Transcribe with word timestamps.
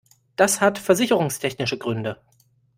Das 0.35 0.61
hat 0.61 0.79
versicherungstechnische 0.79 1.77
Gründe. 1.77 2.17